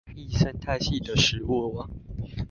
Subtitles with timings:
[0.15, 1.87] 一生態系的食物網